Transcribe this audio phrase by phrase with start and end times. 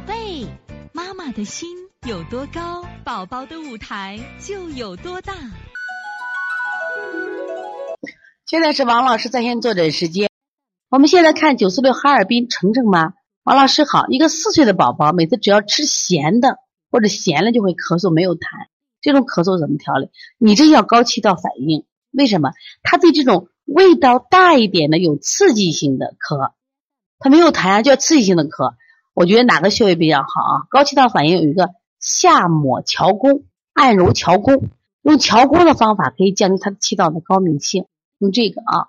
[0.00, 0.46] 宝贝，
[0.94, 1.68] 妈妈的心
[2.08, 5.34] 有多高，宝宝的舞台就有多大。
[8.46, 10.30] 现在是王老师在线坐诊时间。
[10.88, 13.12] 我们现在看九四六哈尔滨程程妈，
[13.42, 14.06] 王老师好。
[14.08, 16.56] 一个四岁的宝宝，每次只要吃咸的
[16.90, 18.46] 或者咸了就会咳嗽，没有痰。
[19.02, 20.08] 这种咳嗽怎么调理？
[20.38, 21.84] 你这叫高气道反应。
[22.10, 22.52] 为什么？
[22.82, 26.52] 他对这种味道大一点的、有刺激性的咳，
[27.18, 28.76] 他没有痰啊，叫刺激性的咳。
[29.14, 30.66] 我觉得哪个穴位比较好啊？
[30.70, 34.68] 高气道反应有一个下抹桥弓，按揉桥弓，
[35.02, 37.86] 用桥弓的方法可以降低他的气道的高敏性。
[38.18, 38.88] 用这个啊，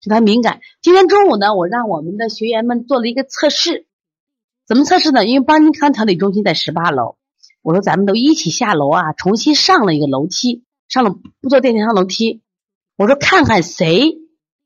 [0.00, 0.60] 使他敏感。
[0.80, 3.86] 今天中午呢，我让我们的学员们做了一个测试，
[4.66, 5.26] 怎么测试呢？
[5.26, 7.16] 因为邦尼康调理中心在十八楼，
[7.62, 11.10] 我说咱们都一起下楼啊，重新上了一个楼梯，上了
[11.40, 12.42] 不坐电梯上楼梯。
[12.96, 14.18] 我说看看谁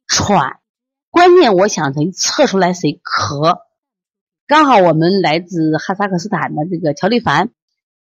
[0.06, 0.60] 喘，
[1.10, 3.58] 关键我想能测出来谁咳。
[4.52, 7.48] 刚好我们来自哈萨克斯坦的这个乔丽凡，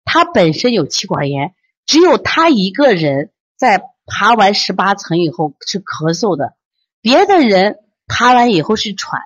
[0.03, 6.55] 他本身有气管炎，只有他一个人在爬完十八层以后是咳嗽的，
[6.99, 9.21] 别的人爬完以后是喘。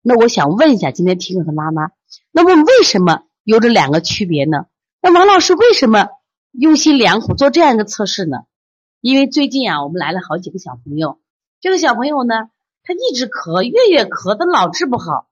[0.00, 1.90] 那我想问一下，今天听课的妈妈，
[2.32, 4.64] 那么为什么有这两个区别呢？
[5.02, 6.08] 那王老师为什么
[6.50, 8.38] 用心良苦做这样一个测试呢？
[9.02, 11.20] 因为最近啊，我们来了好几个小朋友，
[11.60, 12.48] 这个小朋友呢，
[12.82, 15.26] 他一直咳，月月咳，他老治不好。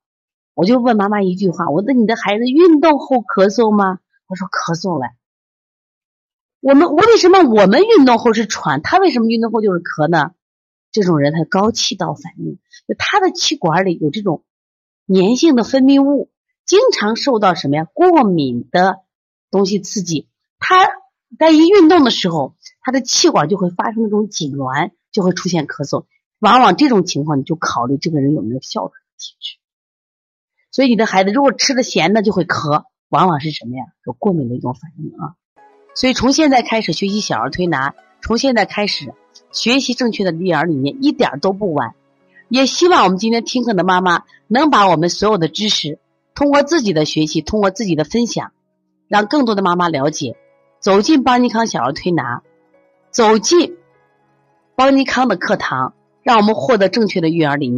[0.58, 4.00] 我就问妈妈一句话：我说你的孩子运动后咳嗽吗？
[4.26, 5.12] 我说咳嗽了。
[6.58, 10.32] 我们我为什么我们运动后是喘，他为什么运动后就是咳呢？
[10.90, 14.42] 这种人他高气道反应，就他的气管里有这种
[15.06, 16.28] 粘性的分泌物，
[16.66, 18.98] 经常受到什么呀过敏的
[19.52, 20.26] 东西刺激，
[20.58, 20.88] 他
[21.38, 26.06] 在一运动的时候，他的气管就会发生那种痉挛，就会出现咳嗽。
[26.40, 29.58] 往往这种情况，你就考虑这个人有没有哮喘体质。
[30.70, 33.84] 所以你的孩子如果吃了咸的就会咳，往往是什么呀？
[34.06, 35.34] 有过敏的一种反应啊。
[35.94, 39.12] 所以从现在开始学习小儿推拿，从现在开始
[39.50, 41.94] 学习正确的育儿理念，一点都不晚。
[42.48, 45.98] 也希望我们今天听课的妈妈能把我们所有的知识，
[46.34, 48.52] 通过自己的学习，通过自己的分享，
[49.06, 50.36] 让更多的妈妈了解，
[50.80, 52.42] 走进邦尼康小儿推拿，
[53.10, 53.76] 走进
[54.76, 57.76] 邦尼康的课堂，让我们获得正确的育儿理念。